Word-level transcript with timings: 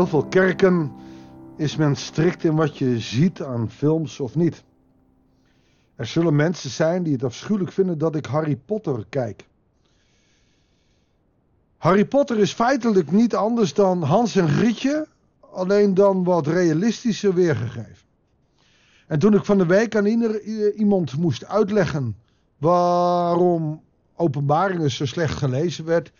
heel 0.00 0.08
veel 0.08 0.26
kerken 0.26 0.92
is 1.56 1.76
men 1.76 1.96
strikt 1.96 2.44
in 2.44 2.54
wat 2.54 2.78
je 2.78 2.98
ziet 2.98 3.42
aan 3.42 3.70
films 3.70 4.20
of 4.20 4.34
niet. 4.34 4.64
Er 5.96 6.06
zullen 6.06 6.36
mensen 6.36 6.70
zijn 6.70 7.02
die 7.02 7.12
het 7.12 7.24
afschuwelijk 7.24 7.72
vinden 7.72 7.98
dat 7.98 8.16
ik 8.16 8.26
Harry 8.26 8.56
Potter 8.56 9.04
kijk. 9.08 9.48
Harry 11.76 12.04
Potter 12.04 12.38
is 12.38 12.52
feitelijk 12.52 13.10
niet 13.10 13.34
anders 13.34 13.74
dan 13.74 14.02
Hans 14.02 14.36
en 14.36 14.48
Grietje, 14.48 15.06
alleen 15.40 15.94
dan 15.94 16.24
wat 16.24 16.46
realistischer 16.46 17.34
weergegeven. 17.34 18.06
En 19.06 19.18
toen 19.18 19.34
ik 19.34 19.44
van 19.44 19.58
de 19.58 19.66
week 19.66 19.96
aan 19.96 20.06
iemand 20.76 21.16
moest 21.16 21.46
uitleggen 21.46 22.16
waarom 22.58 23.82
openbaringen 24.16 24.90
zo 24.90 25.06
slecht 25.06 25.38
gelezen 25.38 25.84
werd, 25.84 26.12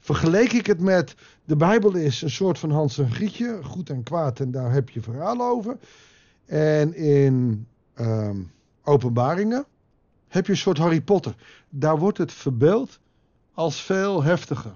vergeleek 0.00 0.52
ik 0.52 0.66
het 0.66 0.80
met 0.80 1.14
de 1.44 1.56
Bijbel 1.56 1.94
is 1.94 2.22
een 2.22 2.30
soort 2.30 2.58
van 2.58 2.70
Hans 2.70 2.98
en 2.98 3.10
Grietje, 3.10 3.60
goed 3.62 3.90
en 3.90 4.02
kwaad, 4.02 4.40
en 4.40 4.50
daar 4.50 4.72
heb 4.72 4.90
je 4.90 5.00
verhaal 5.00 5.40
over. 5.40 5.76
En 6.46 6.94
in 6.94 7.66
ehm, 7.94 8.36
openbaringen 8.84 9.64
heb 10.28 10.46
je 10.46 10.52
een 10.52 10.58
soort 10.58 10.78
Harry 10.78 11.00
Potter. 11.00 11.34
Daar 11.68 11.98
wordt 11.98 12.18
het 12.18 12.32
verbeeld 12.32 12.98
als 13.54 13.82
veel 13.82 14.22
heftiger. 14.22 14.72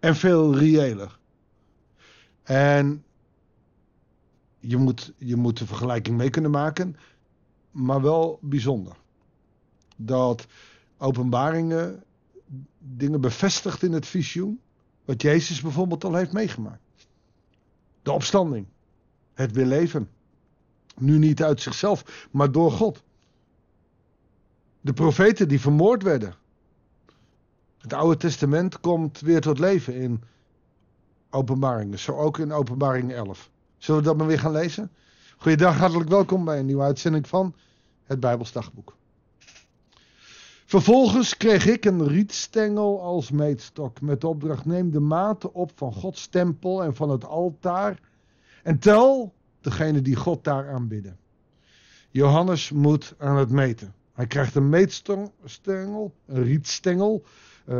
En 0.00 0.16
veel 0.16 0.56
reëler. 0.56 1.18
En 2.42 3.04
je 4.58 4.76
moet, 4.76 5.12
je 5.16 5.36
moet 5.36 5.58
de 5.58 5.66
vergelijking 5.66 6.16
mee 6.16 6.30
kunnen 6.30 6.50
maken, 6.50 6.96
maar 7.70 8.02
wel 8.02 8.38
bijzonder. 8.40 8.96
Dat 9.96 10.46
openbaringen 10.98 12.02
dingen 12.78 13.20
bevestigt 13.20 13.82
in 13.82 13.92
het 13.92 14.06
visioen, 14.06 14.60
wat 15.04 15.22
Jezus 15.22 15.60
bijvoorbeeld 15.60 16.04
al 16.04 16.14
heeft 16.14 16.32
meegemaakt. 16.32 16.80
De 18.02 18.12
opstanding, 18.12 18.66
het 19.34 19.52
weer 19.52 19.66
leven. 19.66 20.08
Nu 20.96 21.18
niet 21.18 21.42
uit 21.42 21.60
zichzelf, 21.60 22.28
maar 22.30 22.52
door 22.52 22.72
God. 22.72 23.02
De 24.80 24.92
profeten 24.92 25.48
die 25.48 25.60
vermoord 25.60 26.02
werden. 26.02 26.34
Het 27.78 27.92
Oude 27.92 28.16
Testament 28.16 28.80
komt 28.80 29.20
weer 29.20 29.40
tot 29.40 29.58
leven 29.58 29.94
in 29.94 30.22
openbaringen. 31.30 31.98
Zo 31.98 32.12
ook 32.12 32.38
in 32.38 32.52
openbaring 32.52 33.12
11. 33.12 33.50
Zullen 33.78 34.00
we 34.00 34.06
dat 34.06 34.16
maar 34.16 34.26
weer 34.26 34.38
gaan 34.38 34.52
lezen? 34.52 34.90
Goeiedag, 35.36 35.78
hartelijk 35.78 36.08
welkom 36.08 36.44
bij 36.44 36.58
een 36.58 36.66
nieuwe 36.66 36.82
uitzending 36.82 37.28
van 37.28 37.54
het 38.04 38.20
Bijbelsdagboek. 38.20 38.96
Vervolgens 40.74 41.36
kreeg 41.36 41.66
ik 41.66 41.84
een 41.84 42.08
rietstengel 42.08 43.02
als 43.02 43.30
meetstok 43.30 44.00
met 44.00 44.20
de 44.20 44.26
opdracht 44.26 44.64
neem 44.64 44.90
de 44.90 45.00
maten 45.00 45.54
op 45.54 45.72
van 45.74 45.92
Gods 45.92 46.26
tempel 46.26 46.84
en 46.84 46.94
van 46.94 47.10
het 47.10 47.24
altaar 47.24 48.00
en 48.62 48.78
tel 48.78 49.34
degene 49.60 50.02
die 50.02 50.16
God 50.16 50.44
daar 50.44 50.70
aanbidden. 50.70 51.18
Johannes 52.10 52.70
moet 52.70 53.14
aan 53.18 53.36
het 53.36 53.50
meten. 53.50 53.94
Hij 54.12 54.26
krijgt 54.26 54.54
een 54.54 54.68
meetstengel, 54.68 56.14
een 56.26 56.42
rietstengel, 56.42 57.24
uh, 57.68 57.78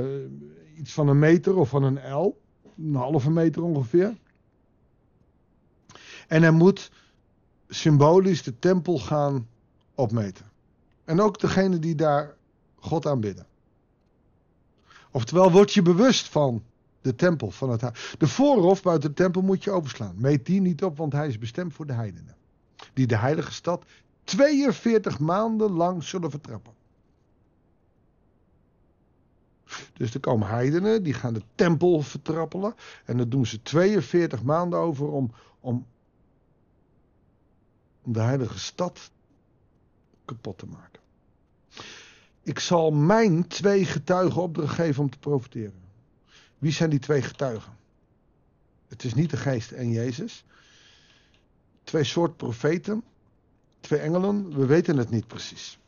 iets 0.79 0.93
van 0.93 1.09
een 1.09 1.19
meter 1.19 1.57
of 1.57 1.69
van 1.69 1.83
een 1.83 2.13
L, 2.13 2.41
een 2.79 2.95
halve 2.95 3.31
meter 3.31 3.63
ongeveer. 3.63 4.17
En 6.29 6.43
hij 6.43 6.51
moet 6.51 6.91
symbolisch 7.69 8.43
de 8.43 8.59
tempel 8.59 8.99
gaan 8.99 9.49
opmeten. 9.95 10.51
En 11.05 11.21
ook 11.21 11.41
degene 11.41 11.79
die 11.79 11.95
daar 11.95 12.37
God 12.85 13.07
aanbidden. 13.07 13.47
Oftewel, 15.11 15.53
word 15.53 15.73
je 15.73 15.83
bewust 15.83 16.29
van 16.29 16.63
de 17.01 17.15
tempel, 17.15 17.51
van 17.51 17.71
het. 17.71 17.81
De 18.19 18.27
voorhof 18.27 18.83
buiten 18.83 19.09
de 19.09 19.17
tempel 19.17 19.43
moet 19.43 19.65
je 19.65 19.71
overslaan. 19.71 20.15
Meet 20.19 20.47
die 20.47 20.61
niet 20.61 20.85
op, 20.85 20.97
want 20.97 21.13
hij 21.13 21.29
is 21.29 21.39
bestemd 21.39 21.75
voor 21.75 21.87
de 21.87 21.93
heidenen. 21.93 22.37
Die 22.93 23.07
de 23.07 23.17
heilige 23.17 23.53
stad 23.53 23.85
42 24.25 25.19
maanden 25.19 25.71
lang 25.71 26.05
zullen 26.05 26.31
vertrappen. 26.31 26.73
Dus 29.93 30.15
er 30.15 30.21
komen 30.21 30.49
heidenen, 30.49 31.03
die 31.03 31.15
gaan 31.15 31.35
de 31.35 31.43
tempel 31.55 32.03
vertrappelen. 32.03 32.75
En 33.05 33.17
dan 33.17 33.29
doen 33.29 33.47
ze 33.47 33.63
42 33.63 34.43
maanden 34.43 34.79
over 34.79 35.09
om, 35.11 35.33
om 35.61 35.87
de 38.05 38.21
heilige 38.21 38.59
stad 38.59 39.11
kapot 40.25 40.59
te 40.59 40.67
maken. 40.67 41.01
Ik 42.45 42.59
zal 42.59 42.91
mijn 42.91 43.47
twee 43.47 43.85
getuigen 43.85 44.43
opdracht 44.43 44.75
geven 44.75 45.03
om 45.03 45.11
te 45.11 45.19
profiteren. 45.19 45.83
Wie 46.59 46.73
zijn 46.73 46.91
die 46.91 46.99
twee 46.99 47.23
getuigen? 47.23 47.73
Het 48.89 49.05
is 49.05 49.15
niet 49.15 49.31
de 49.31 49.37
geest 49.37 49.71
en 49.71 49.91
Jezus. 49.91 50.45
Twee 51.85 52.05
soort 52.05 52.37
profeten. 52.37 53.05
Twee 53.81 53.99
engelen. 53.99 54.57
We 54.57 54.67
weten 54.67 54.97
het 54.97 55.11
niet 55.11 55.27
precies. 55.27 55.79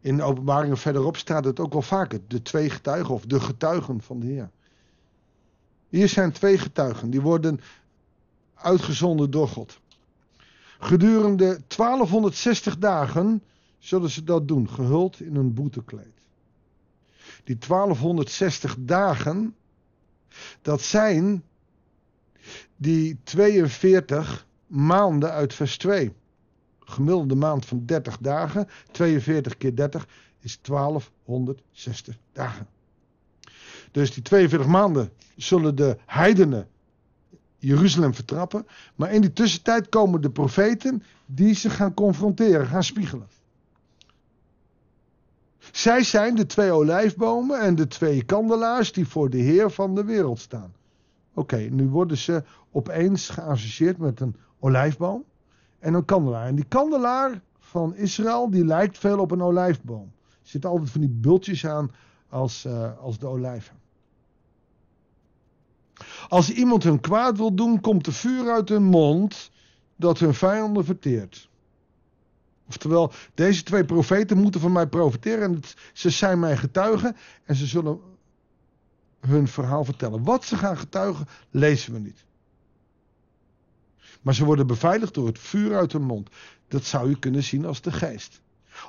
In 0.00 0.22
openbaringen 0.22 0.78
verderop 0.78 1.16
staat 1.16 1.44
het 1.44 1.60
ook 1.60 1.72
wel 1.72 1.82
vaker. 1.82 2.20
De 2.28 2.42
twee 2.42 2.70
getuigen 2.70 3.14
of 3.14 3.24
de 3.24 3.40
getuigen 3.40 4.00
van 4.02 4.20
de 4.20 4.26
Heer. 4.26 4.50
Hier 5.88 6.08
zijn 6.08 6.32
twee 6.32 6.58
getuigen. 6.58 7.10
Die 7.10 7.20
worden 7.20 7.60
uitgezonden 8.54 9.30
door 9.30 9.48
God. 9.48 9.80
Gedurende 10.78 11.60
1260 11.66 12.78
dagen 12.78 13.42
zullen 13.80 14.10
ze 14.10 14.24
dat 14.24 14.48
doen, 14.48 14.68
gehuld 14.68 15.20
in 15.20 15.36
een 15.36 15.54
boetekleed. 15.54 16.22
Die 17.44 17.58
1260 17.58 18.76
dagen, 18.78 19.54
dat 20.62 20.80
zijn 20.82 21.42
die 22.76 23.18
42 23.22 24.46
maanden 24.66 25.30
uit 25.30 25.54
vers 25.54 25.78
2. 25.78 26.12
Gemiddelde 26.80 27.34
maand 27.34 27.66
van 27.66 27.86
30 27.86 28.18
dagen, 28.18 28.68
42 28.90 29.56
keer 29.56 29.76
30 29.76 30.08
is 30.40 30.58
1260 30.62 32.18
dagen. 32.32 32.66
Dus 33.90 34.14
die 34.14 34.22
42 34.22 34.68
maanden 34.68 35.10
zullen 35.36 35.76
de 35.76 35.96
heidenen 36.06 36.68
Jeruzalem 37.58 38.14
vertrappen. 38.14 38.66
Maar 38.94 39.12
in 39.12 39.20
die 39.20 39.32
tussentijd 39.32 39.88
komen 39.88 40.20
de 40.20 40.30
profeten 40.30 41.02
die 41.26 41.54
ze 41.54 41.70
gaan 41.70 41.94
confronteren, 41.94 42.66
gaan 42.66 42.84
spiegelen. 42.84 43.28
Zij 45.72 46.02
zijn 46.02 46.34
de 46.34 46.46
twee 46.46 46.72
olijfbomen 46.72 47.60
en 47.60 47.74
de 47.74 47.86
twee 47.86 48.22
kandelaars 48.24 48.92
die 48.92 49.08
voor 49.08 49.30
de 49.30 49.38
Heer 49.38 49.70
van 49.70 49.94
de 49.94 50.04
wereld 50.04 50.38
staan. 50.38 50.72
Oké, 51.34 51.56
nu 51.56 51.88
worden 51.88 52.18
ze 52.18 52.44
opeens 52.70 53.28
geassocieerd 53.28 53.98
met 53.98 54.20
een 54.20 54.36
olijfboom 54.58 55.24
en 55.78 55.94
een 55.94 56.04
kandelaar. 56.04 56.46
En 56.46 56.54
die 56.54 56.64
kandelaar 56.64 57.42
van 57.58 57.94
Israël, 57.94 58.50
die 58.50 58.64
lijkt 58.64 58.98
veel 58.98 59.18
op 59.18 59.30
een 59.30 59.42
olijfboom. 59.42 60.12
Er 60.28 60.36
zitten 60.42 60.70
altijd 60.70 60.90
van 60.90 61.00
die 61.00 61.10
bultjes 61.10 61.66
aan 61.66 61.90
als, 62.28 62.64
uh, 62.64 62.98
als 62.98 63.18
de 63.18 63.26
olijven. 63.26 63.78
Als 66.28 66.50
iemand 66.50 66.82
hun 66.82 67.00
kwaad 67.00 67.36
wil 67.36 67.54
doen, 67.54 67.80
komt 67.80 68.06
er 68.06 68.12
vuur 68.12 68.50
uit 68.50 68.68
hun 68.68 68.84
mond 68.84 69.50
dat 69.96 70.18
hun 70.18 70.34
vijanden 70.34 70.84
verteert. 70.84 71.49
Oftewel, 72.70 73.12
deze 73.34 73.62
twee 73.62 73.84
profeten 73.84 74.38
moeten 74.38 74.60
van 74.60 74.72
mij 74.72 74.86
profiteren. 74.86 75.42
En 75.42 75.62
ze 75.92 76.10
zijn 76.10 76.38
mijn 76.38 76.58
getuigen. 76.58 77.16
En 77.44 77.54
ze 77.54 77.66
zullen 77.66 78.00
hun 79.20 79.48
verhaal 79.48 79.84
vertellen. 79.84 80.24
Wat 80.24 80.44
ze 80.44 80.56
gaan 80.56 80.76
getuigen, 80.78 81.26
lezen 81.50 81.92
we 81.92 81.98
niet. 81.98 82.24
Maar 84.22 84.34
ze 84.34 84.44
worden 84.44 84.66
beveiligd 84.66 85.14
door 85.14 85.26
het 85.26 85.38
vuur 85.38 85.76
uit 85.76 85.92
hun 85.92 86.02
mond. 86.02 86.28
Dat 86.68 86.84
zou 86.84 87.08
je 87.08 87.18
kunnen 87.18 87.42
zien 87.42 87.64
als 87.64 87.80
de 87.80 87.92
geest. 87.92 88.40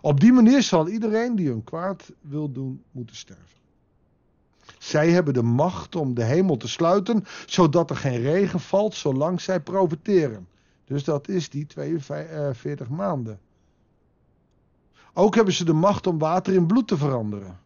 Op 0.02 0.20
die 0.20 0.32
manier 0.32 0.64
zal 0.64 0.88
iedereen 0.88 1.36
die 1.36 1.48
hun 1.48 1.64
kwaad 1.64 2.12
wil 2.22 2.52
doen, 2.52 2.84
moeten 2.92 3.16
sterven. 3.16 3.60
Zij 4.78 5.10
hebben 5.10 5.34
de 5.34 5.44
macht 5.44 5.96
om 5.96 6.14
de 6.14 6.24
hemel 6.24 6.58
te 6.58 6.68
sluiten, 6.68 7.26
zodat 7.46 7.90
er 7.90 7.96
geen 7.96 8.22
regen 8.22 8.60
valt 8.60 8.96
zolang 8.96 9.42
zij 9.42 9.60
profiteren. 9.60 10.48
Dus 10.86 11.04
dat 11.04 11.28
is 11.28 11.50
die 11.50 11.66
42 11.66 12.90
maanden. 12.90 13.40
Ook 15.14 15.36
hebben 15.36 15.54
ze 15.54 15.66
de 15.66 15.74
macht 15.74 16.08
om 16.08 16.18
water 16.18 16.54
in 16.54 16.68
bloed 16.68 16.88
te 16.88 16.98
veranderen. 16.98 17.60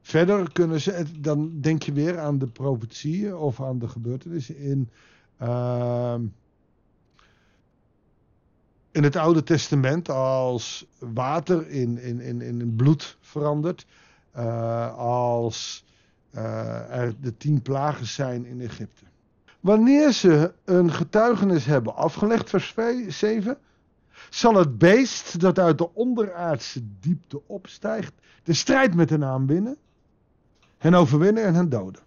Verder 0.00 0.52
kunnen 0.52 0.80
ze, 0.80 1.04
dan 1.20 1.60
denk 1.60 1.82
je 1.82 1.92
weer 1.92 2.18
aan 2.18 2.38
de 2.38 2.46
profetieën 2.46 3.36
of 3.36 3.60
aan 3.60 3.78
de 3.78 3.88
gebeurtenissen 3.88 4.58
in, 4.58 4.90
uh, 5.42 6.14
in 8.90 9.02
het 9.02 9.16
Oude 9.16 9.42
Testament 9.42 10.08
als 10.08 10.86
water 10.98 11.68
in, 11.68 11.98
in, 11.98 12.20
in, 12.20 12.40
in 12.40 12.76
bloed 12.76 13.16
verandert. 13.20 13.86
Uh, 14.36 14.96
als 14.96 15.84
uh, 16.34 16.96
er 16.96 17.14
de 17.20 17.36
tien 17.36 17.62
plagen 17.62 18.06
zijn 18.06 18.46
in 18.46 18.60
Egypte. 18.60 19.04
Wanneer 19.60 20.12
ze 20.12 20.52
een 20.64 20.92
getuigenis 20.92 21.64
hebben 21.64 21.94
afgelegd, 21.94 22.50
vers 22.50 22.74
7, 23.08 23.58
zal 24.30 24.54
het 24.54 24.78
beest 24.78 25.40
dat 25.40 25.58
uit 25.58 25.78
de 25.78 25.94
onderaardse 25.94 26.80
diepte 27.00 27.42
opstijgt, 27.46 28.12
de 28.42 28.52
strijd 28.52 28.94
met 28.94 29.10
hen 29.10 29.24
aanbinnen, 29.24 29.76
hen 30.78 30.94
overwinnen 30.94 31.44
en 31.44 31.54
hen 31.54 31.68
doden. 31.68 32.02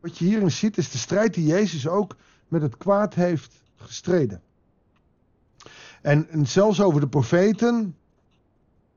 Wat 0.00 0.18
je 0.18 0.24
hierin 0.24 0.50
ziet 0.50 0.76
is 0.78 0.90
de 0.90 0.98
strijd 0.98 1.34
die 1.34 1.46
Jezus 1.46 1.88
ook 1.88 2.16
met 2.48 2.62
het 2.62 2.76
kwaad 2.76 3.14
heeft 3.14 3.64
gestreden. 3.76 4.42
En, 6.02 6.28
en 6.28 6.46
zelfs 6.46 6.80
over 6.80 7.00
de 7.00 7.08
profeten 7.08 7.96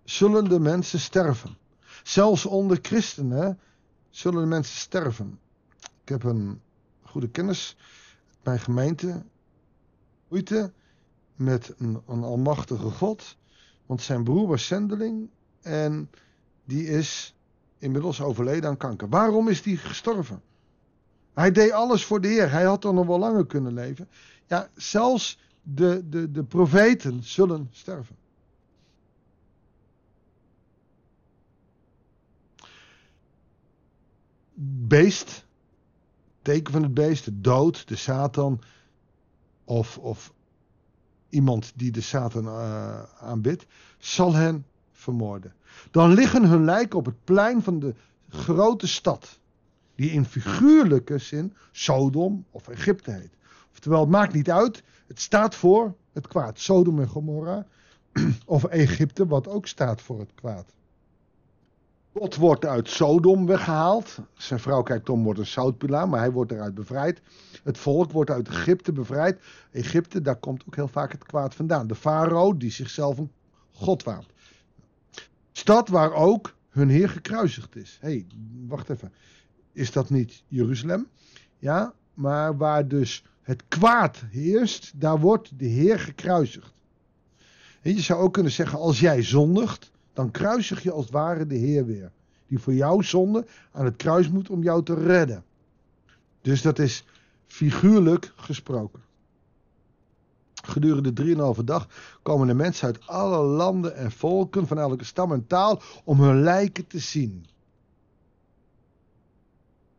zullen 0.04 0.50
de 0.50 0.60
mensen 0.60 1.00
sterven. 1.00 1.58
Zelfs 2.04 2.46
onder 2.46 2.80
christenen 2.82 3.60
zullen 4.10 4.42
de 4.42 4.48
mensen 4.48 4.78
sterven. 4.78 5.40
Ik 6.04 6.10
heb 6.10 6.24
een 6.24 6.62
goede 7.02 7.30
kennis, 7.30 7.78
mijn 8.44 8.60
gemeente, 8.60 9.24
moeite 10.36 10.72
met 11.36 11.74
een, 11.78 12.02
een 12.08 12.24
almachtige 12.24 12.90
God. 12.90 13.38
Want 13.86 14.02
zijn 14.02 14.24
broer 14.24 14.48
was 14.48 14.68
zendeling 14.68 15.30
en 15.62 16.10
die 16.66 16.88
is 16.88 17.36
inmiddels 17.78 18.22
overleden 18.22 18.70
aan 18.70 18.78
kanker. 18.78 19.10
Waarom 19.10 19.50
is 19.50 19.62
die 19.62 19.78
gestorven? 19.78 20.42
Hij 21.34 21.52
deed 21.52 21.72
alles 21.72 22.06
voor 22.06 22.22
de 22.22 22.28
Heer. 22.28 22.52
Hij 22.52 22.64
had 22.64 22.82
dan 22.82 22.96
nog 22.96 23.06
wel 23.06 23.20
langer 23.20 23.46
kunnen 23.46 23.74
leven. 23.74 24.08
Ja, 24.48 24.70
zelfs 24.76 25.40
de, 25.62 26.10
de, 26.10 26.32
de 26.32 26.44
profeten 26.44 27.24
zullen 27.24 27.68
sterven. 27.72 28.16
Beest, 34.88 35.46
teken 36.42 36.74
van 36.74 36.84
het 36.84 36.94
beest, 36.94 37.26
de 37.26 37.42
dood, 37.42 37.88
de 37.88 37.96
Satan, 37.96 38.62
of, 39.66 39.98
of 39.98 40.34
iemand 41.30 41.72
die 41.76 41.92
de 41.92 42.02
Satan 42.02 42.46
uh, 42.46 43.04
aanbidt, 43.20 43.66
zal 43.98 44.34
hen 44.34 44.66
vermoorden. 44.92 45.54
Dan 45.92 46.14
liggen 46.14 46.46
hun 46.46 46.64
lijken 46.64 47.00
op 47.00 47.06
het 47.06 47.24
plein 47.24 47.62
van 47.62 47.80
de 47.80 47.94
grote 48.30 48.88
stad, 48.88 49.40
die 49.96 50.12
in 50.12 50.26
figuurlijke 50.26 51.18
zin 51.18 51.54
Sodom 51.72 52.46
of 52.52 52.68
Egypte 52.68 53.12
heet. 53.12 53.34
Oftewel, 53.72 54.00
het 54.00 54.10
maakt 54.10 54.34
niet 54.34 54.52
uit, 54.52 54.84
het 55.08 55.20
staat 55.20 55.56
voor 55.56 55.96
het 56.14 56.28
kwaad. 56.28 56.60
Sodom 56.60 57.00
en 57.00 57.08
Gomorra, 57.08 57.66
of 58.46 58.64
Egypte, 58.64 59.28
wat 59.28 59.48
ook 59.48 59.68
staat 59.68 60.02
voor 60.02 60.20
het 60.20 60.32
kwaad. 60.36 60.74
God 62.18 62.36
wordt 62.36 62.66
uit 62.66 62.90
Sodom 62.90 63.46
weggehaald. 63.46 64.18
Zijn 64.34 64.60
vrouw 64.60 64.82
kijkt 64.82 65.10
om, 65.10 65.24
wordt 65.24 65.40
een 65.40 65.46
zoutpilaar, 65.46 66.10
maar 66.10 66.20
hij 66.20 66.32
wordt 66.32 66.52
eruit 66.52 66.74
bevrijd. 66.74 67.22
Het 67.64 67.78
volk 67.78 68.12
wordt 68.12 68.30
uit 68.30 68.48
Egypte 68.48 68.92
bevrijd. 68.92 69.42
Egypte, 69.72 70.22
daar 70.22 70.36
komt 70.36 70.64
ook 70.68 70.76
heel 70.76 70.88
vaak 70.88 71.12
het 71.12 71.24
kwaad 71.24 71.56
vandaan. 71.56 71.88
De 71.88 71.96
farao, 71.96 72.58
die 72.58 72.72
zichzelf 72.72 73.18
een 73.18 73.32
god 73.72 74.04
waant. 74.04 74.26
Stad 75.52 75.90
waar 75.90 76.14
ook 76.14 76.56
hun 76.70 76.90
Heer 76.90 77.10
gekruisigd 77.10 77.76
is. 77.76 77.98
Hé, 78.02 78.10
hey, 78.10 78.26
wacht 78.68 78.90
even. 78.90 79.14
Is 79.72 79.92
dat 79.92 80.10
niet 80.10 80.44
Jeruzalem? 80.48 81.08
Ja, 81.58 81.94
maar 82.14 82.58
waar 82.58 82.88
dus 82.88 83.24
het 83.42 83.64
kwaad 83.68 84.24
heerst, 84.30 84.92
daar 84.96 85.20
wordt 85.20 85.60
de 85.60 85.68
Heer 85.68 86.00
gekruisigd. 86.00 86.74
En 87.82 87.96
je 87.96 88.02
zou 88.02 88.22
ook 88.22 88.34
kunnen 88.34 88.52
zeggen, 88.52 88.80
als 88.80 89.00
jij 89.00 89.24
zondigt, 89.24 89.92
dan 90.16 90.32
kruisig 90.32 90.84
je 90.84 90.92
als 90.92 91.04
het 91.04 91.14
ware 91.14 91.48
de 91.48 91.56
Heer 91.56 91.86
weer. 91.86 92.12
Die 92.48 92.60
voor 92.60 92.74
jouw 92.74 93.02
zonde 93.02 93.46
aan 93.72 93.86
het 93.86 93.96
kruis 93.96 94.30
moet 94.30 94.50
om 94.50 94.64
jou 94.64 94.84
te 94.84 94.94
redden. 94.94 95.44
Dus 96.42 96.62
dat 96.62 96.80
is 96.80 97.06
figuurlijk 97.48 98.34
gesproken. 98.36 99.04
Gedurende 100.64 101.56
3,5 101.58 101.64
dag 101.64 101.88
komen 102.22 102.48
de 102.48 102.54
mensen 102.54 102.88
uit 102.88 103.08
alle 103.08 103.46
landen 103.46 103.96
en 103.96 104.12
volken, 104.12 104.68
van 104.68 104.80
elke 104.80 105.04
stam 105.04 105.32
en 105.32 105.48
taal, 105.48 105.82
om 106.04 106.20
hun 106.20 106.42
lijken 106.42 106.88
te 106.88 107.00
zien. 107.00 107.46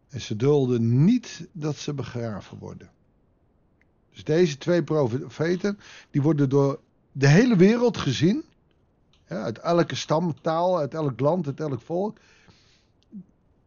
En 0.09 0.21
ze 0.21 0.37
dulden 0.37 1.05
niet 1.05 1.49
dat 1.53 1.77
ze 1.77 1.95
begraven 1.95 2.59
worden. 2.59 2.91
Dus 4.13 4.25
deze 4.25 4.59
twee 4.59 4.83
profeten, 4.83 5.79
die 6.11 6.23
worden 6.23 6.49
door 6.49 6.81
de 7.13 7.29
hele 7.29 7.57
wereld 7.57 7.97
gezien. 7.97 8.45
Ja, 9.29 9.43
uit 9.43 9.59
elke 9.59 9.95
stam, 9.95 10.41
taal, 10.41 10.79
uit 10.79 10.95
elk 10.95 11.21
land, 11.21 11.47
uit 11.47 11.61
elk 11.61 11.81
volk. 11.81 12.19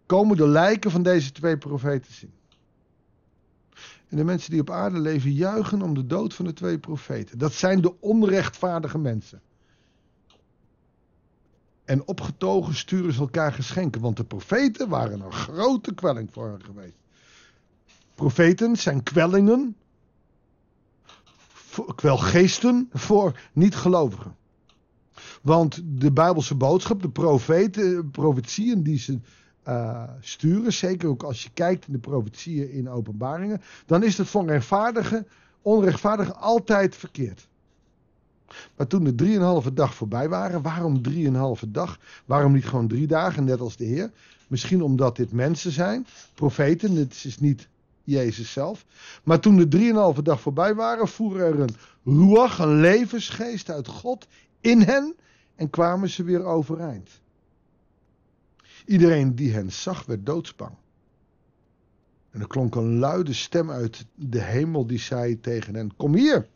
Komen 0.05 0.37
de 0.37 0.47
lijken 0.47 0.91
van 0.91 1.03
deze 1.03 1.31
twee 1.31 1.57
profeten 1.57 2.13
zien. 2.13 2.33
En 4.09 4.17
de 4.17 4.23
mensen 4.23 4.51
die 4.51 4.61
op 4.61 4.69
aarde 4.69 4.99
leven 4.99 5.31
juichen 5.31 5.81
om 5.81 5.93
de 5.93 6.05
dood 6.05 6.33
van 6.33 6.45
de 6.45 6.53
twee 6.53 6.79
profeten. 6.79 7.37
Dat 7.37 7.53
zijn 7.53 7.81
de 7.81 7.99
onrechtvaardige 7.99 8.97
mensen. 8.97 9.41
En 11.85 12.07
opgetogen 12.07 12.75
sturen 12.75 13.13
ze 13.13 13.19
elkaar 13.19 13.53
geschenken, 13.53 14.01
want 14.01 14.17
de 14.17 14.23
profeten 14.23 14.89
waren 14.89 15.21
een 15.21 15.31
grote 15.31 15.93
kwelling 15.93 16.29
voor 16.31 16.47
hen 16.47 16.63
geweest. 16.63 16.97
Profeten 18.15 18.75
zijn 18.75 19.03
kwellingen, 19.03 19.75
kwelgeesten 21.95 22.89
voor 22.93 23.39
niet-gelovigen. 23.53 24.35
Want 25.41 25.81
de 25.85 26.11
Bijbelse 26.11 26.55
boodschap, 26.55 27.01
de 27.01 27.09
profeten, 27.09 28.11
profetieën 28.11 28.83
die 28.83 28.99
ze 28.99 29.19
uh, 29.67 30.03
sturen, 30.19 30.73
zeker 30.73 31.09
ook 31.09 31.23
als 31.23 31.43
je 31.43 31.49
kijkt 31.53 31.87
in 31.87 31.93
de 31.93 31.99
profetieën 31.99 32.71
in 32.71 32.89
openbaringen, 32.89 33.61
dan 33.85 34.03
is 34.03 34.17
het 34.17 34.27
voor 34.27 34.45
rechtvaardigen, 34.45 35.27
onrechtvaardigen 35.61 36.35
altijd 36.35 36.95
verkeerd. 36.95 37.47
Maar 38.75 38.87
toen 38.87 39.03
de 39.03 39.15
drieënhalve 39.15 39.73
dag 39.73 39.95
voorbij 39.95 40.29
waren, 40.29 40.61
waarom 40.61 41.01
drieënhalve 41.01 41.71
dag? 41.71 41.99
Waarom 42.25 42.53
niet 42.53 42.65
gewoon 42.65 42.87
drie 42.87 43.07
dagen, 43.07 43.43
net 43.43 43.59
als 43.59 43.75
de 43.75 43.85
Heer? 43.85 44.11
Misschien 44.47 44.81
omdat 44.81 45.15
dit 45.15 45.31
mensen 45.31 45.71
zijn, 45.71 46.07
profeten, 46.33 46.95
dit 46.95 47.23
is 47.23 47.39
niet 47.39 47.67
Jezus 48.03 48.51
zelf. 48.51 48.85
Maar 49.23 49.39
toen 49.39 49.57
de 49.57 49.67
drieënhalve 49.67 50.21
dag 50.21 50.41
voorbij 50.41 50.75
waren, 50.75 51.07
voer 51.07 51.39
er 51.39 51.59
een 51.59 51.75
ruach, 52.03 52.59
een 52.59 52.79
levensgeest 52.79 53.69
uit 53.69 53.87
God 53.87 54.27
in 54.61 54.81
hen 54.81 55.15
en 55.59 55.69
kwamen 55.69 56.09
ze 56.09 56.23
weer 56.23 56.43
overeind. 56.43 57.21
Iedereen 58.85 59.35
die 59.35 59.53
hen 59.53 59.71
zag 59.71 60.05
werd 60.05 60.25
doodsbang. 60.25 60.75
En 62.29 62.41
er 62.41 62.47
klonk 62.47 62.75
een 62.75 62.97
luide 62.97 63.33
stem 63.33 63.71
uit 63.71 64.05
de 64.15 64.41
hemel 64.41 64.87
die 64.87 64.99
zei 64.99 65.39
tegen 65.39 65.75
hen: 65.75 65.95
Kom 65.95 66.15
hier. 66.15 66.47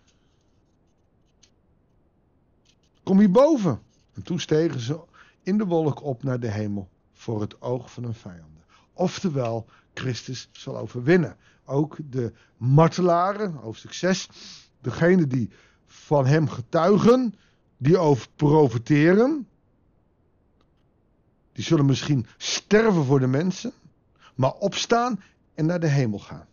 Kom 3.04 3.20
hier 3.20 3.32
boven. 3.32 3.82
En 4.14 4.24
toen 4.24 4.40
stegen 4.40 4.80
ze 4.80 5.00
in 5.42 5.58
de 5.58 5.66
wolk 5.66 6.04
op 6.04 6.24
naar 6.24 6.40
de 6.40 6.52
hemel 6.52 6.90
voor 7.14 7.42
het 7.42 7.62
oog 7.62 7.92
van 7.92 8.04
hun 8.04 8.14
vijanden. 8.14 8.64
Oftewel, 8.94 9.66
Christus 9.94 10.50
zal 10.52 10.78
overwinnen. 10.78 11.38
Ook 11.66 11.98
de 12.10 12.34
martelaren, 12.58 13.54
hoofdstuk 13.54 13.94
6, 13.94 14.30
degene 14.82 15.28
die 15.28 15.50
van 15.86 16.26
hem 16.26 16.48
getuigen, 16.48 17.36
die 17.84 17.98
over 17.98 18.28
profiteren, 18.36 19.48
die 21.52 21.64
zullen 21.64 21.86
misschien 21.86 22.26
sterven 22.38 23.04
voor 23.04 23.20
de 23.20 23.28
mensen, 23.28 23.72
maar 24.36 24.54
opstaan 24.54 25.24
en 25.54 25.66
naar 25.66 25.80
de 25.80 25.88
hemel 25.88 26.20
gaan. 26.20 26.48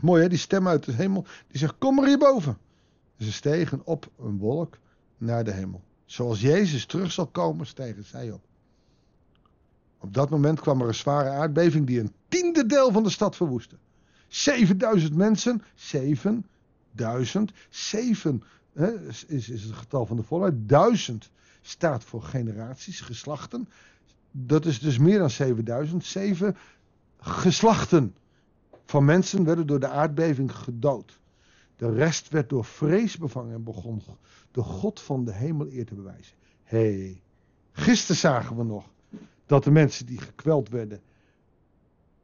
Mooi 0.00 0.22
hè, 0.22 0.28
die 0.28 0.38
stem 0.38 0.68
uit 0.68 0.84
de 0.84 0.92
hemel, 0.92 1.26
die 1.48 1.58
zegt, 1.58 1.74
kom 1.78 1.94
maar 1.94 2.06
hierboven. 2.06 2.58
Ze 3.18 3.32
stegen 3.32 3.80
op 3.84 4.10
een 4.18 4.38
wolk 4.38 4.78
naar 5.18 5.44
de 5.44 5.52
hemel. 5.52 5.82
Zoals 6.04 6.40
Jezus 6.40 6.86
terug 6.86 7.12
zal 7.12 7.26
komen, 7.26 7.66
stegen 7.66 8.04
zij 8.04 8.30
op. 8.30 8.44
Op 9.98 10.14
dat 10.14 10.30
moment 10.30 10.60
kwam 10.60 10.80
er 10.80 10.88
een 10.88 10.94
zware 10.94 11.28
aardbeving 11.28 11.86
die 11.86 12.00
een 12.00 12.12
tiende 12.28 12.66
deel 12.66 12.92
van 12.92 13.02
de 13.02 13.10
stad 13.10 13.36
verwoestte. 13.36 13.76
7000 14.28 15.14
mensen, 15.14 15.62
7000, 15.74 17.52
7 17.68 18.42
hè, 18.76 19.08
is, 19.08 19.24
is 19.26 19.62
het 19.62 19.72
getal 19.72 20.06
van 20.06 20.16
de 20.16 20.22
volheid, 20.22 20.54
1000 20.56 21.30
staat 21.60 22.04
voor 22.04 22.22
generaties, 22.22 23.00
geslachten. 23.00 23.68
Dat 24.30 24.64
is 24.64 24.78
dus 24.78 24.98
meer 24.98 25.18
dan 25.18 25.30
7000. 25.30 26.04
Zeven 26.04 26.56
geslachten 27.18 28.14
van 28.84 29.04
mensen 29.04 29.44
werden 29.44 29.66
door 29.66 29.80
de 29.80 29.88
aardbeving 29.88 30.56
gedood. 30.56 31.20
De 31.76 31.92
rest 31.92 32.28
werd 32.28 32.48
door 32.48 32.64
vrees 32.64 33.16
bevangen 33.18 33.54
en 33.54 33.64
begon 33.64 34.02
de 34.50 34.62
God 34.62 35.00
van 35.00 35.24
de 35.24 35.32
hemel 35.32 35.66
eer 35.70 35.86
te 35.86 35.94
bewijzen. 35.94 36.36
Hé, 36.62 36.78
hey, 36.78 37.22
gisteren 37.72 38.16
zagen 38.16 38.56
we 38.56 38.64
nog 38.64 38.90
dat 39.46 39.64
de 39.64 39.70
mensen 39.70 40.06
die 40.06 40.18
gekweld 40.18 40.68
werden 40.68 41.00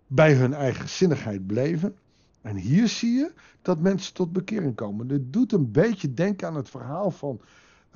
bij 0.07 0.35
hun 0.35 0.55
eigen 0.55 0.89
zinnigheid 0.89 1.47
bleven. 1.47 1.97
En 2.43 2.57
hier 2.57 2.89
zie 2.89 3.13
je 3.13 3.33
dat 3.63 3.81
mensen 3.81 4.15
tot 4.15 4.33
bekering 4.33 4.75
komen. 4.75 5.07
Dit 5.07 5.33
doet 5.33 5.53
een 5.53 5.71
beetje 5.71 6.15
denken 6.15 6.49
aan 6.49 6.57
het 6.57 6.69
verhaal 6.69 7.11
van 7.11 7.41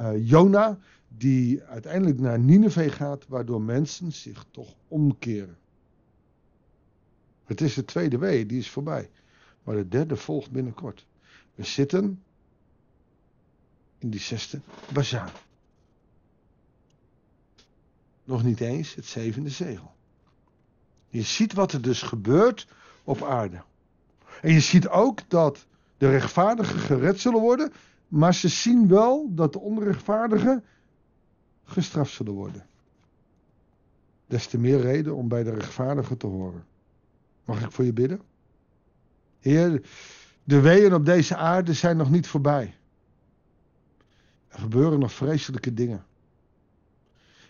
uh, 0.01 0.29
Jona, 0.29 0.79
die 1.09 1.63
uiteindelijk 1.63 2.21
naar 2.21 2.39
Nineveh 2.39 2.93
gaat, 2.93 3.27
waardoor 3.29 3.63
mensen 3.63 4.13
zich 4.13 4.47
toch 4.51 4.75
omkeren. 4.89 5.59
Het 7.45 7.61
is 7.61 7.75
de 7.75 7.85
tweede 7.85 8.19
wee, 8.19 8.47
die 8.47 8.59
is 8.59 8.71
voorbij. 8.71 9.11
Maar 9.63 9.75
de 9.75 9.89
derde 9.89 10.17
volgt 10.17 10.51
binnenkort. 10.51 11.07
We 11.55 11.65
zitten 11.65 12.23
in 13.99 14.11
die 14.11 14.21
zesde 14.21 14.61
bazaan. 14.93 15.31
Nog 18.25 18.45
niet 18.45 18.61
eens 18.61 18.95
het 18.95 19.05
zevende 19.05 19.51
zegel. 19.51 19.95
Je 21.09 21.23
ziet 21.23 21.53
wat 21.53 21.73
er 21.73 21.83
dus 21.83 22.03
gebeurt 22.03 22.67
op 23.05 23.23
aarde. 23.23 23.63
En 24.47 24.53
je 24.53 24.61
ziet 24.61 24.89
ook 24.89 25.21
dat 25.29 25.67
de 25.97 26.11
rechtvaardigen 26.11 26.79
gered 26.79 27.21
zullen 27.21 27.41
worden, 27.41 27.73
maar 28.09 28.35
ze 28.35 28.49
zien 28.49 28.89
wel 28.89 29.35
dat 29.35 29.53
de 29.53 29.59
onrechtvaardigen 29.59 30.65
gestraft 31.65 32.13
zullen 32.13 32.33
worden. 32.33 32.67
Des 34.27 34.47
te 34.47 34.59
meer 34.59 34.81
reden 34.81 35.15
om 35.15 35.29
bij 35.29 35.43
de 35.43 35.51
rechtvaardigen 35.51 36.17
te 36.17 36.27
horen. 36.27 36.65
Mag 37.45 37.65
ik 37.65 37.73
voor 37.73 37.85
je 37.85 37.93
bidden? 37.93 38.21
Heer, 39.41 39.83
de 40.45 40.61
weeën 40.61 40.95
op 40.95 41.05
deze 41.05 41.37
aarde 41.37 41.73
zijn 41.73 41.97
nog 41.97 42.11
niet 42.11 42.27
voorbij. 42.27 42.75
Er 44.49 44.59
gebeuren 44.59 44.99
nog 44.99 45.13
vreselijke 45.13 45.75
dingen. 45.75 46.05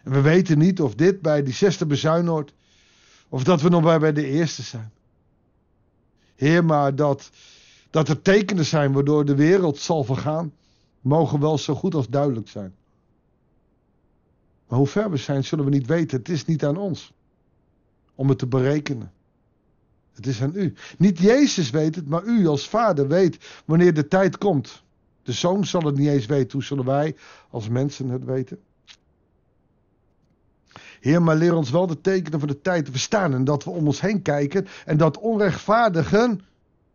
En 0.03 0.13
we 0.13 0.21
weten 0.21 0.59
niet 0.59 0.81
of 0.81 0.95
dit 0.95 1.23
bij 1.23 1.43
die 1.43 1.55
zesde 1.55 1.87
bezuin 1.87 2.27
hoort. 2.27 2.55
Of 3.29 3.45
dat 3.45 3.61
we 3.61 3.69
nog 3.69 3.83
bij, 3.83 3.99
bij 3.99 4.13
de 4.13 4.27
eerste 4.27 4.63
zijn. 4.63 4.95
Heer, 6.37 6.65
maar 6.65 6.95
dat, 6.95 7.31
dat 7.91 8.09
er 8.09 8.23
tekenen 8.23 8.65
zijn 8.65 8.93
waardoor 8.93 9.25
de 9.25 9.35
wereld 9.35 9.79
zal 9.79 10.05
vergaan, 10.05 10.53
mogen 11.01 11.41
wel 11.41 11.59
zo 11.59 11.75
goed 11.75 11.95
als 11.95 12.09
duidelijk 12.09 12.49
zijn. 12.49 12.75
Maar 14.69 14.79
hoe 14.79 14.87
ver 14.87 15.11
we 15.11 15.17
zijn, 15.17 15.45
zullen 15.45 15.65
we 15.65 15.71
niet 15.71 15.87
weten. 15.87 16.19
Het 16.19 16.29
is 16.29 16.45
niet 16.45 16.65
aan 16.65 16.77
ons 16.77 17.13
om 18.15 18.29
het 18.29 18.39
te 18.39 18.47
berekenen. 18.47 19.13
Het 20.13 20.27
is 20.27 20.43
aan 20.43 20.53
u. 20.55 20.75
Niet 20.99 21.19
Jezus 21.19 21.71
weet 21.71 21.95
het, 21.95 22.09
maar 22.09 22.25
u 22.25 22.47
als 22.47 22.69
vader 22.69 23.09
weet 23.09 23.63
wanneer 23.65 23.95
de 23.95 24.09
tijd 24.09 24.39
komt. 24.39 24.83
De 25.23 25.33
zoon 25.33 25.65
zal 25.65 25.83
het 25.83 25.97
niet 25.97 26.09
eens 26.09 26.27
weten. 26.27 26.53
Hoe 26.53 26.63
zullen 26.63 26.85
wij 26.85 27.17
als 27.51 27.69
mensen 27.69 28.09
het 28.09 28.25
weten? 28.25 28.59
Heer, 31.01 31.23
maar 31.23 31.37
leer 31.37 31.55
ons 31.55 31.71
wel 31.71 31.87
de 31.87 32.01
tekenen 32.01 32.39
van 32.39 32.49
de 32.49 32.61
tijd 32.61 32.85
te 32.85 32.91
verstaan. 32.91 33.35
En 33.35 33.45
dat 33.45 33.65
we 33.65 33.71
om 33.71 33.87
ons 33.87 34.01
heen 34.01 34.23
kijken. 34.23 34.67
En 34.85 34.97
dat 34.97 35.19
onrechtvaardigen, 35.19 36.41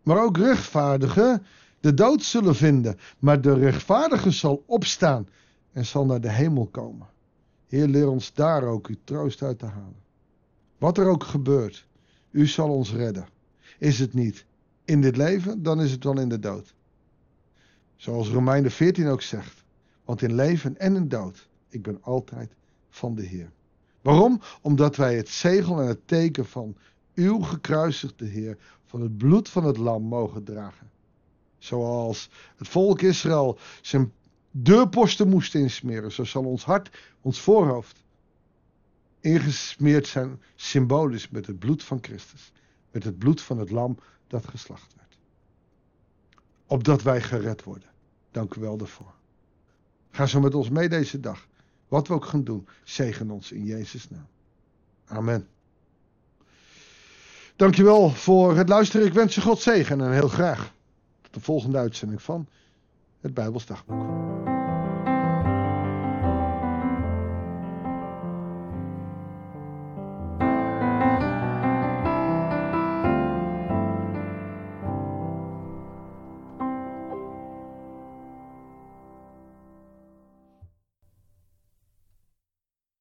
maar 0.03 0.23
ook 0.23 0.37
rechtvaardigen, 0.37 1.45
de 1.79 1.93
dood 1.93 2.23
zullen 2.23 2.55
vinden. 2.55 2.97
Maar 3.19 3.41
de 3.41 3.53
rechtvaardige 3.53 4.31
zal 4.31 4.63
opstaan 4.65 5.27
en 5.71 5.85
zal 5.85 6.05
naar 6.05 6.21
de 6.21 6.31
hemel 6.31 6.65
komen. 6.65 7.07
Heer, 7.67 7.87
leer 7.87 8.09
ons 8.09 8.33
daar 8.33 8.63
ook 8.63 8.87
uw 8.87 8.95
troost 9.03 9.41
uit 9.41 9.59
te 9.59 9.65
halen. 9.65 10.01
Wat 10.77 10.97
er 10.97 11.07
ook 11.07 11.23
gebeurt, 11.23 11.87
u 12.31 12.47
zal 12.47 12.69
ons 12.69 12.93
redden. 12.93 13.27
Is 13.79 13.99
het 13.99 14.13
niet 14.13 14.45
in 14.85 15.01
dit 15.01 15.17
leven, 15.17 15.63
dan 15.63 15.81
is 15.81 15.91
het 15.91 16.03
wel 16.03 16.19
in 16.19 16.29
de 16.29 16.39
dood. 16.39 16.73
Zoals 17.95 18.29
Romeinen 18.29 18.71
14 18.71 19.07
ook 19.07 19.21
zegt. 19.21 19.63
Want 20.05 20.21
in 20.21 20.35
leven 20.35 20.79
en 20.79 20.95
in 20.95 21.07
dood, 21.07 21.49
ik 21.69 21.81
ben 21.81 21.97
altijd 22.01 22.51
van 22.89 23.15
de 23.15 23.21
Heer. 23.21 23.51
Waarom? 24.01 24.41
Omdat 24.61 24.95
wij 24.95 25.15
het 25.15 25.29
zegel 25.29 25.81
en 25.81 25.87
het 25.87 26.07
teken 26.07 26.45
van 26.45 26.75
uw 27.15 27.39
gekruisigde 27.39 28.25
Heer, 28.25 28.57
van 28.85 29.01
het 29.01 29.17
bloed 29.17 29.49
van 29.49 29.63
het 29.63 29.77
lam 29.77 30.03
mogen 30.03 30.43
dragen. 30.43 30.89
Zoals 31.57 32.29
het 32.55 32.67
volk 32.67 33.01
Israël 33.01 33.57
zijn 33.81 34.13
deurposten 34.51 35.29
moest 35.29 35.55
insmeren, 35.55 36.11
zo 36.11 36.23
zal 36.23 36.43
ons 36.43 36.65
hart, 36.65 36.89
ons 37.21 37.39
voorhoofd, 37.41 38.03
ingesmeerd 39.19 40.07
zijn 40.07 40.41
symbolisch 40.55 41.29
met 41.29 41.47
het 41.47 41.59
bloed 41.59 41.83
van 41.83 41.97
Christus. 42.01 42.51
Met 42.91 43.03
het 43.03 43.17
bloed 43.17 43.41
van 43.41 43.57
het 43.57 43.69
lam 43.69 43.97
dat 44.27 44.47
geslacht 44.47 44.93
werd. 44.95 45.17
Opdat 46.65 47.01
wij 47.01 47.21
gered 47.21 47.63
worden. 47.63 47.89
Dank 48.31 48.55
u 48.55 48.61
wel 48.61 48.77
daarvoor. 48.77 49.13
Ga 50.11 50.25
zo 50.25 50.39
met 50.39 50.55
ons 50.55 50.69
mee 50.69 50.89
deze 50.89 51.19
dag. 51.19 51.47
Wat 51.91 52.07
we 52.07 52.13
ook 52.13 52.25
gaan 52.25 52.43
doen, 52.43 52.67
zegen 52.83 53.29
ons 53.29 53.51
in 53.51 53.65
Jezus' 53.65 54.09
naam. 54.09 54.27
Amen. 55.05 55.47
Dankjewel 57.55 58.09
voor 58.09 58.57
het 58.57 58.69
luisteren. 58.69 59.07
Ik 59.07 59.13
wens 59.13 59.35
je 59.35 59.41
God 59.41 59.59
zegen 59.59 60.01
en 60.01 60.11
heel 60.11 60.27
graag 60.27 60.73
tot 61.21 61.33
de 61.33 61.39
volgende 61.39 61.77
uitzending 61.77 62.21
van 62.21 62.47
het 63.21 63.33
Bijbelsdagboek. 63.33 64.50